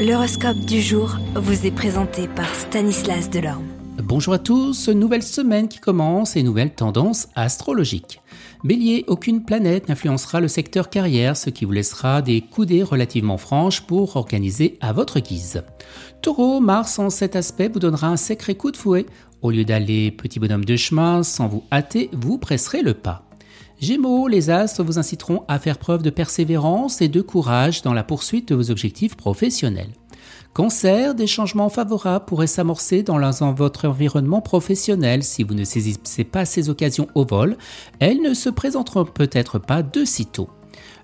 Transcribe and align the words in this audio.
L'horoscope 0.00 0.60
du 0.60 0.80
jour 0.80 1.18
vous 1.34 1.66
est 1.66 1.70
présenté 1.70 2.26
par 2.26 2.48
Stanislas 2.54 3.28
Delorme. 3.28 3.66
Bonjour 4.02 4.32
à 4.32 4.38
tous, 4.38 4.88
nouvelle 4.88 5.22
semaine 5.22 5.68
qui 5.68 5.78
commence 5.78 6.36
et 6.36 6.42
nouvelle 6.42 6.72
tendance 6.74 7.28
astrologique. 7.34 8.22
Bélier, 8.64 9.04
aucune 9.08 9.44
planète 9.44 9.90
n'influencera 9.90 10.40
le 10.40 10.48
secteur 10.48 10.88
carrière, 10.88 11.36
ce 11.36 11.50
qui 11.50 11.66
vous 11.66 11.72
laissera 11.72 12.22
des 12.22 12.40
coudées 12.40 12.82
relativement 12.82 13.36
franches 13.36 13.82
pour 13.82 14.16
organiser 14.16 14.78
à 14.80 14.94
votre 14.94 15.20
guise. 15.20 15.64
Taureau, 16.22 16.60
Mars 16.60 16.98
en 16.98 17.10
cet 17.10 17.36
aspect 17.36 17.68
vous 17.68 17.78
donnera 17.78 18.06
un 18.06 18.16
sacré 18.16 18.54
coup 18.54 18.70
de 18.70 18.78
fouet. 18.78 19.04
Au 19.42 19.50
lieu 19.50 19.66
d'aller 19.66 20.12
petit 20.12 20.40
bonhomme 20.40 20.64
de 20.64 20.76
chemin 20.76 21.22
sans 21.22 21.46
vous 21.46 21.64
hâter, 21.70 22.08
vous 22.14 22.38
presserez 22.38 22.80
le 22.80 22.94
pas. 22.94 23.29
Gémeaux, 23.80 24.28
les 24.28 24.50
astres 24.50 24.84
vous 24.84 24.98
inciteront 24.98 25.42
à 25.48 25.58
faire 25.58 25.78
preuve 25.78 26.02
de 26.02 26.10
persévérance 26.10 27.00
et 27.00 27.08
de 27.08 27.22
courage 27.22 27.80
dans 27.80 27.94
la 27.94 28.04
poursuite 28.04 28.48
de 28.48 28.54
vos 28.54 28.70
objectifs 28.70 29.16
professionnels. 29.16 29.94
Cancer, 30.52 31.14
des 31.14 31.26
changements 31.26 31.70
favorables 31.70 32.26
pourraient 32.26 32.46
s'amorcer 32.46 33.02
dans 33.02 33.18
votre 33.52 33.88
environnement 33.88 34.42
professionnel 34.42 35.22
si 35.22 35.44
vous 35.44 35.54
ne 35.54 35.64
saisissez 35.64 36.24
pas 36.24 36.44
ces 36.44 36.68
occasions 36.68 37.08
au 37.14 37.24
vol. 37.24 37.56
Elles 38.00 38.20
ne 38.20 38.34
se 38.34 38.50
présenteront 38.50 39.06
peut-être 39.06 39.58
pas 39.58 39.82
de 39.82 40.04
sitôt. 40.04 40.50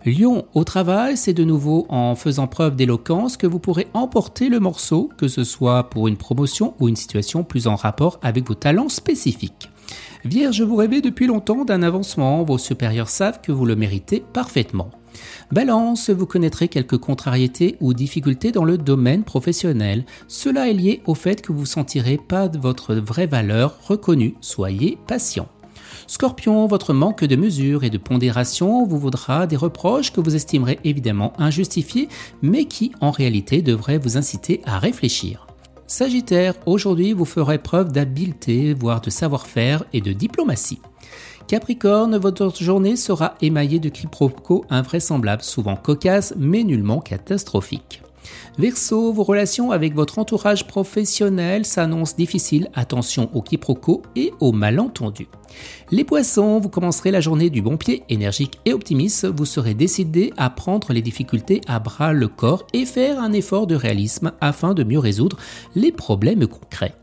Lion, 0.05 0.45
au 0.52 0.64
travail, 0.64 1.16
c'est 1.16 1.33
de 1.33 1.45
nouveau 1.45 1.86
en 1.88 2.14
faisant 2.14 2.47
preuve 2.47 2.77
d'éloquence 2.77 3.38
que 3.38 3.47
vous 3.47 3.58
pourrez 3.58 3.88
emporter 3.95 4.50
le 4.50 4.61
morceau, 4.61 5.11
que 5.16 5.28
ce 5.28 5.45
soit 5.45 5.88
pour 5.88 6.08
une 6.08 6.19
promotion 6.19 6.74
ou 6.78 6.88
une 6.88 6.97
situation 6.97 7.42
plus 7.42 7.69
en 7.69 7.74
rapport 7.74 8.20
avec 8.22 8.47
vos 8.47 8.55
talents 8.55 8.91
spécifiques. 8.91 9.70
Vierge, 10.24 10.62
vous 10.62 10.77
rêvez 10.77 11.00
depuis 11.00 11.27
longtemps 11.27 11.64
d'un 11.64 11.82
avancement, 11.82 12.42
vos 12.42 12.59
supérieurs 12.59 13.09
savent 13.09 13.41
que 13.41 13.52
vous 13.52 13.64
le 13.64 13.77
méritez 13.77 14.24
parfaitement. 14.32 14.91
Balance, 15.52 16.10
vous 16.10 16.27
connaîtrez 16.27 16.69
quelques 16.69 16.98
contrariétés 16.98 17.77
ou 17.80 17.95
difficultés 17.95 18.52
dans 18.52 18.64
le 18.64 18.78
domaine 18.78 19.24
professionnel. 19.24 20.05
Cela 20.28 20.69
est 20.69 20.74
lié 20.74 21.02
au 21.06 21.14
fait 21.14 21.42
que 21.42 21.52
vous 21.52 21.60
ne 21.60 21.66
sentirez 21.66 22.19
pas 22.19 22.48
votre 22.48 22.94
vraie 22.94 23.27
valeur 23.27 23.77
reconnue. 23.86 24.34
Soyez 24.41 24.98
patient. 25.06 25.48
Scorpion, 26.06 26.67
votre 26.67 26.92
manque 26.92 27.24
de 27.24 27.36
mesure 27.36 27.84
et 27.84 27.91
de 27.91 27.98
pondération 27.98 28.84
vous 28.84 28.98
vaudra 28.98 29.47
des 29.47 29.56
reproches 29.56 30.12
que 30.12 30.20
vous 30.20 30.36
estimerez 30.36 30.78
évidemment 30.84 31.33
injustifiés, 31.39 32.08
mais 32.42 32.67
qui 32.67 32.92
en 33.00 33.11
réalité 33.11 33.62
devraient 33.62 33.98
vous 33.98 34.17
inciter 34.17 34.61
à 34.64 34.78
réfléchir. 34.78 35.45
Sagittaire, 35.87 36.55
aujourd'hui 36.67 37.12
vous 37.12 37.25
ferez 37.25 37.59
preuve 37.59 37.92
d'habileté, 37.92 38.75
voire 38.75 39.01
de 39.01 39.09
savoir-faire 39.09 39.84
et 39.92 40.01
de 40.01 40.12
diplomatie. 40.12 40.81
Capricorne, 41.47 42.17
votre 42.17 42.53
journée 42.61 42.97
sera 42.97 43.37
émaillée 43.41 43.79
de 43.79 43.89
quiproquos 43.89 44.64
invraisemblables, 44.69 45.42
souvent 45.42 45.77
cocasses 45.77 46.34
mais 46.37 46.64
nullement 46.64 46.98
catastrophiques. 46.98 48.03
Verseau, 48.58 49.12
vos 49.12 49.22
relations 49.22 49.70
avec 49.70 49.94
votre 49.94 50.19
entourage 50.19 50.66
professionnel 50.66 51.64
s'annoncent 51.64 52.16
difficiles. 52.16 52.70
Attention 52.74 53.30
aux 53.34 53.42
quiproquos 53.42 54.02
et 54.14 54.33
aux 54.41 54.52
malentendus. 54.52 55.28
Les 55.91 56.05
poissons, 56.05 56.58
vous 56.58 56.68
commencerez 56.68 57.10
la 57.10 57.20
journée 57.20 57.50
du 57.50 57.62
bon 57.62 57.77
pied, 57.77 58.02
énergique 58.08 58.58
et 58.64 58.72
optimiste. 58.72 59.27
Vous 59.27 59.44
serez 59.44 59.74
décidé 59.74 60.33
à 60.36 60.50
prendre 60.50 60.92
les 60.92 61.02
difficultés 61.02 61.60
à 61.66 61.78
bras 61.78 62.12
le 62.12 62.28
corps 62.28 62.66
et 62.72 62.86
faire 62.86 63.20
un 63.20 63.33
effort 63.33 63.66
de 63.66 63.74
réalisme 63.74 64.33
afin 64.40 64.74
de 64.74 64.84
mieux 64.84 64.98
résoudre 64.98 65.38
les 65.74 65.92
problèmes 65.92 66.46
concrets. 66.46 66.94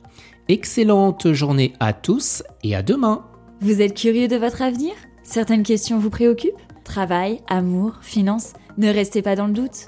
Excellente 0.50 1.32
journée 1.32 1.74
à 1.80 1.94
tous 1.94 2.44
et 2.64 2.76
à 2.76 2.82
demain. 2.82 3.26
Vous 3.62 3.82
êtes 3.82 3.96
curieux 3.96 4.28
de 4.28 4.36
votre 4.36 4.62
avenir? 4.62 4.94
Certaines 5.24 5.64
questions 5.64 6.00
vous 6.00 6.10
préoccupent? 6.10 6.52
Travail, 6.84 7.40
amour, 7.48 7.94
finances? 8.02 8.54
Ne 8.78 8.90
restez 8.90 9.22
pas 9.22 9.38
dans 9.38 9.48
le 9.48 9.54
doute. 9.54 9.88